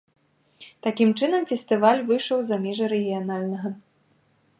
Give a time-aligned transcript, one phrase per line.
[0.85, 3.69] Такім чынам, фестываль выйшаў за межы рэгіянальнага.